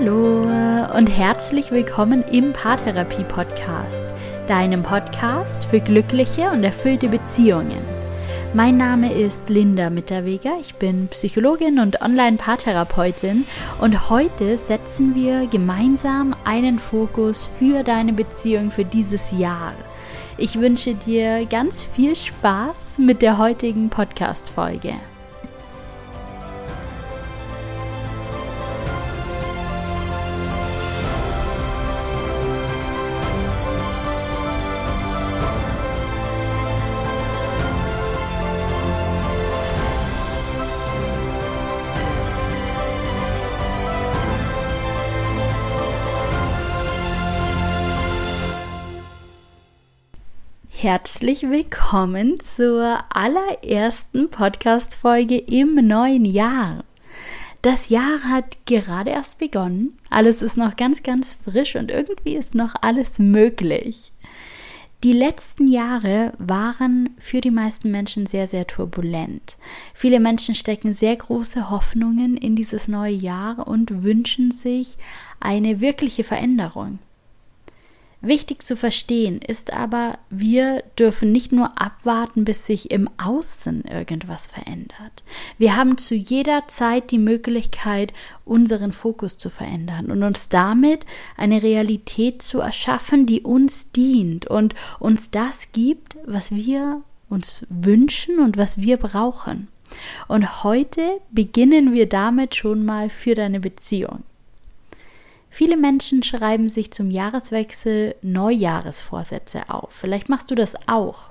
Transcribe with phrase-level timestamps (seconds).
[0.00, 0.48] Hallo
[0.96, 4.06] und herzlich willkommen im Paartherapie Podcast,
[4.46, 7.82] deinem Podcast für glückliche und erfüllte Beziehungen.
[8.54, 13.44] Mein Name ist Linda Mitterweger, ich bin Psychologin und Online-Paartherapeutin
[13.82, 19.74] und heute setzen wir gemeinsam einen Fokus für deine Beziehung für dieses Jahr.
[20.38, 24.94] Ich wünsche dir ganz viel Spaß mit der heutigen Podcast-Folge.
[50.82, 56.84] Herzlich willkommen zur allerersten Podcast-Folge im neuen Jahr.
[57.60, 59.98] Das Jahr hat gerade erst begonnen.
[60.08, 64.10] Alles ist noch ganz, ganz frisch und irgendwie ist noch alles möglich.
[65.04, 69.58] Die letzten Jahre waren für die meisten Menschen sehr, sehr turbulent.
[69.92, 74.96] Viele Menschen stecken sehr große Hoffnungen in dieses neue Jahr und wünschen sich
[75.40, 77.00] eine wirkliche Veränderung.
[78.22, 84.46] Wichtig zu verstehen ist aber, wir dürfen nicht nur abwarten, bis sich im Außen irgendwas
[84.46, 85.24] verändert.
[85.56, 88.12] Wir haben zu jeder Zeit die Möglichkeit,
[88.44, 91.06] unseren Fokus zu verändern und uns damit
[91.38, 98.38] eine Realität zu erschaffen, die uns dient und uns das gibt, was wir uns wünschen
[98.38, 99.68] und was wir brauchen.
[100.28, 104.24] Und heute beginnen wir damit schon mal für deine Beziehung.
[105.50, 109.92] Viele Menschen schreiben sich zum Jahreswechsel Neujahresvorsätze auf.
[109.92, 111.30] Vielleicht machst du das auch.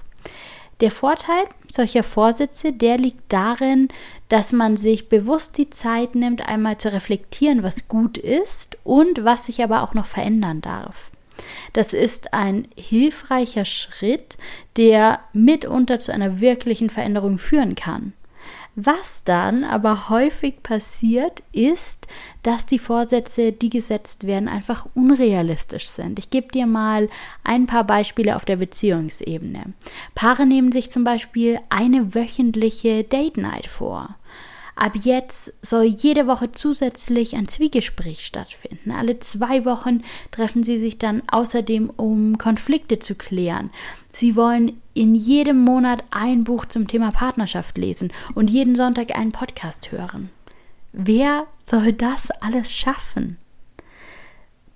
[0.82, 3.90] Der Vorteil solcher Vorsätze, der liegt darin,
[4.30, 9.46] dass man sich bewusst die Zeit nimmt, einmal zu reflektieren, was gut ist und was
[9.46, 11.12] sich aber auch noch verändern darf.
[11.74, 14.38] Das ist ein hilfreicher Schritt,
[14.78, 18.14] der mitunter zu einer wirklichen Veränderung führen kann.
[18.76, 22.08] Was dann aber häufig passiert, ist,
[22.44, 26.18] dass die Vorsätze, die gesetzt werden, einfach unrealistisch sind.
[26.18, 27.10] Ich gebe dir mal
[27.44, 29.74] ein paar Beispiele auf der Beziehungsebene.
[30.16, 34.16] Paare nehmen sich zum Beispiel eine wöchentliche Date Night vor.
[34.80, 38.92] Ab jetzt soll jede Woche zusätzlich ein Zwiegespräch stattfinden.
[38.92, 43.72] Alle zwei Wochen treffen sie sich dann außerdem, um Konflikte zu klären.
[44.14, 49.34] Sie wollen in jedem Monat ein Buch zum Thema Partnerschaft lesen und jeden Sonntag einen
[49.34, 50.30] Podcast hören.
[50.94, 53.36] Wer soll das alles schaffen?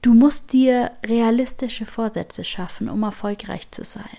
[0.01, 4.17] Du musst dir realistische Vorsätze schaffen, um erfolgreich zu sein.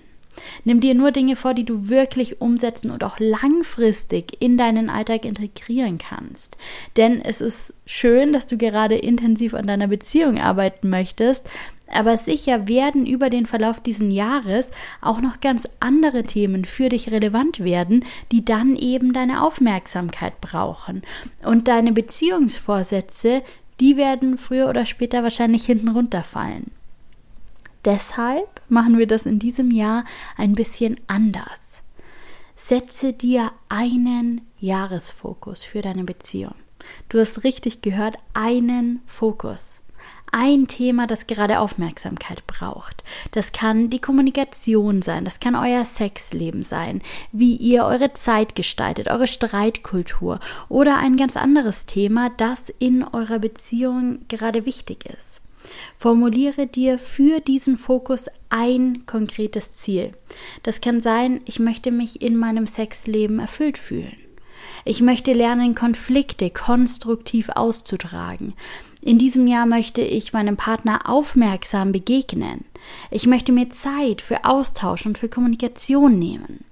[0.65, 5.25] Nimm dir nur Dinge vor, die du wirklich umsetzen und auch langfristig in deinen Alltag
[5.25, 6.57] integrieren kannst.
[6.97, 11.49] Denn es ist schön, dass du gerade intensiv an deiner Beziehung arbeiten möchtest,
[11.89, 17.11] aber sicher werden über den Verlauf dieses Jahres auch noch ganz andere Themen für dich
[17.11, 21.03] relevant werden, die dann eben deine Aufmerksamkeit brauchen.
[21.45, 23.43] Und deine Beziehungsvorsätze,
[23.81, 26.71] die werden früher oder später wahrscheinlich hinten runterfallen.
[27.85, 30.05] Deshalb machen wir das in diesem Jahr
[30.37, 31.83] ein bisschen anders.
[32.57, 36.55] Setze dir einen Jahresfokus für deine Beziehung.
[37.09, 39.81] Du hast richtig gehört, einen Fokus.
[40.33, 43.05] Ein Thema, das gerade Aufmerksamkeit braucht.
[43.31, 49.09] Das kann die Kommunikation sein, das kann euer Sexleben sein, wie ihr eure Zeit gestaltet,
[49.09, 55.41] eure Streitkultur oder ein ganz anderes Thema, das in eurer Beziehung gerade wichtig ist.
[55.97, 60.13] Formuliere dir für diesen Fokus ein konkretes Ziel.
[60.63, 64.17] Das kann sein, ich möchte mich in meinem Sexleben erfüllt fühlen.
[64.85, 68.55] Ich möchte lernen, Konflikte konstruktiv auszutragen.
[69.03, 72.65] In diesem Jahr möchte ich meinem Partner aufmerksam begegnen.
[73.11, 76.65] Ich möchte mir Zeit für Austausch und für Kommunikation nehmen.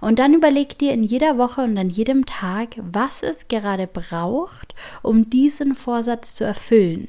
[0.00, 4.74] Und dann überleg dir in jeder Woche und an jedem Tag, was es gerade braucht,
[5.02, 7.08] um diesen Vorsatz zu erfüllen.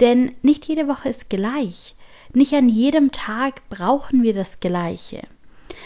[0.00, 1.94] Denn nicht jede Woche ist gleich.
[2.34, 5.22] Nicht an jedem Tag brauchen wir das Gleiche.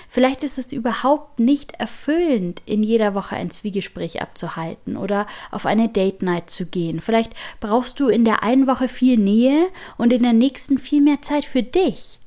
[0.08, 5.88] Vielleicht ist es überhaupt nicht erfüllend, in jeder Woche ein Zwiegespräch abzuhalten oder auf eine
[5.88, 7.00] Date Night zu gehen.
[7.00, 11.22] Vielleicht brauchst du in der einen Woche viel Nähe und in der nächsten viel mehr
[11.22, 12.18] Zeit für dich.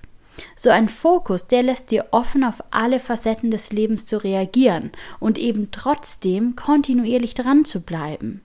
[0.56, 5.38] So ein Fokus, der lässt dir offen auf alle Facetten des Lebens zu reagieren und
[5.38, 8.42] eben trotzdem kontinuierlich dran zu bleiben.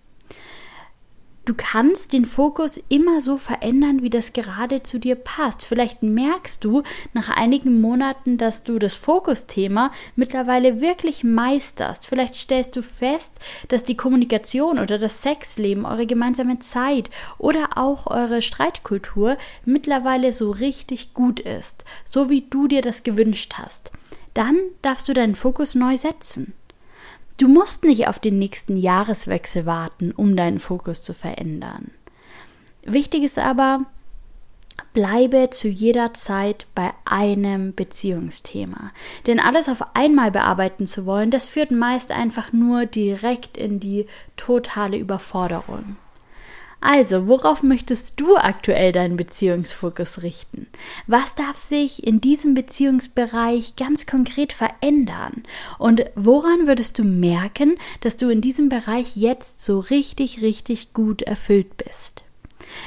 [1.44, 5.66] Du kannst den Fokus immer so verändern, wie das gerade zu dir passt.
[5.66, 6.82] Vielleicht merkst du
[7.12, 12.06] nach einigen Monaten, dass du das Fokusthema mittlerweile wirklich meisterst.
[12.06, 13.32] Vielleicht stellst du fest,
[13.68, 19.36] dass die Kommunikation oder das Sexleben, eure gemeinsame Zeit oder auch eure Streitkultur
[19.66, 23.90] mittlerweile so richtig gut ist, so wie du dir das gewünscht hast.
[24.32, 26.54] Dann darfst du deinen Fokus neu setzen.
[27.36, 31.90] Du musst nicht auf den nächsten Jahreswechsel warten, um deinen Fokus zu verändern.
[32.84, 33.80] Wichtig ist aber,
[34.92, 38.92] bleibe zu jeder Zeit bei einem Beziehungsthema.
[39.26, 44.06] Denn alles auf einmal bearbeiten zu wollen, das führt meist einfach nur direkt in die
[44.36, 45.96] totale Überforderung.
[46.86, 50.66] Also, worauf möchtest du aktuell deinen Beziehungsfokus richten?
[51.06, 55.44] Was darf sich in diesem Beziehungsbereich ganz konkret verändern?
[55.78, 61.22] Und woran würdest du merken, dass du in diesem Bereich jetzt so richtig, richtig gut
[61.22, 62.23] erfüllt bist?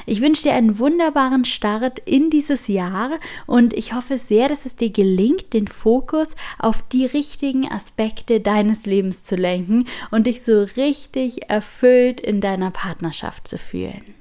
[0.06, 3.10] Ich wünsche dir einen wunderbaren Start in dieses Jahr
[3.46, 8.86] und ich hoffe sehr, dass es dir gelingt, den Fokus auf die richtigen Aspekte deines
[8.86, 14.14] Lebens zu lenken und dich so richtig erfüllt in deiner Partnerschaft zu fühlen.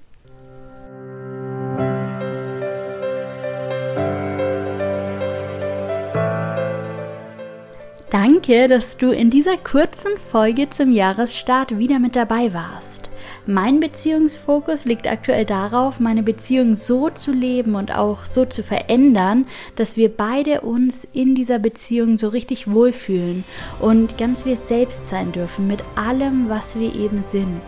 [8.10, 13.07] Danke, dass du in dieser kurzen Folge zum Jahresstart wieder mit dabei warst.
[13.50, 19.46] Mein Beziehungsfokus liegt aktuell darauf, meine Beziehung so zu leben und auch so zu verändern,
[19.78, 23.46] dass wir beide uns in dieser Beziehung so richtig wohlfühlen
[23.80, 27.62] und ganz wir selbst sein dürfen mit allem, was wir eben sind.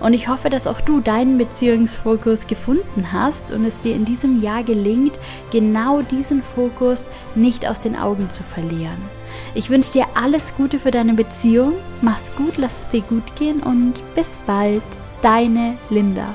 [0.00, 4.42] Und ich hoffe, dass auch du deinen Beziehungsfokus gefunden hast und es dir in diesem
[4.42, 5.18] Jahr gelingt,
[5.50, 8.98] genau diesen Fokus nicht aus den Augen zu verlieren.
[9.54, 11.74] Ich wünsche dir alles Gute für deine Beziehung.
[12.02, 14.82] Mach's gut, lass es dir gut gehen und bis bald.
[15.20, 16.34] Deine Linda.